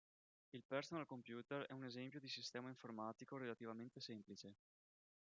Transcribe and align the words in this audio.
Il 0.53 0.63
personal 0.63 1.05
computer 1.05 1.67
è 1.67 1.73
un 1.73 1.83
esempio 1.83 2.19
di 2.19 2.27
sistema 2.27 2.69
informatico 2.69 3.37
relativamente 3.37 3.99
semplice. 3.99 4.55